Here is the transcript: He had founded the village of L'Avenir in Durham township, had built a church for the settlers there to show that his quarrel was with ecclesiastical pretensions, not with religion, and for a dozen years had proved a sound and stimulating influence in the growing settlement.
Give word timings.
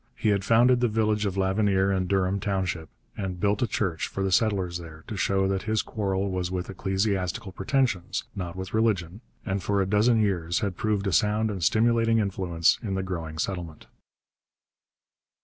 He 0.15 0.29
had 0.29 0.43
founded 0.43 0.79
the 0.79 0.87
village 0.87 1.27
of 1.27 1.37
L'Avenir 1.37 1.91
in 1.91 2.07
Durham 2.07 2.39
township, 2.39 2.89
had 3.17 3.39
built 3.39 3.61
a 3.61 3.67
church 3.67 4.07
for 4.07 4.23
the 4.23 4.31
settlers 4.31 4.79
there 4.79 5.03
to 5.05 5.15
show 5.15 5.47
that 5.47 5.61
his 5.69 5.83
quarrel 5.83 6.31
was 6.31 6.49
with 6.49 6.71
ecclesiastical 6.71 7.51
pretensions, 7.51 8.23
not 8.35 8.55
with 8.55 8.73
religion, 8.73 9.21
and 9.45 9.61
for 9.61 9.79
a 9.79 9.85
dozen 9.85 10.19
years 10.19 10.61
had 10.61 10.75
proved 10.75 11.05
a 11.05 11.13
sound 11.13 11.51
and 11.51 11.63
stimulating 11.63 12.17
influence 12.17 12.79
in 12.81 12.95
the 12.95 13.03
growing 13.03 13.37
settlement. 13.37 13.85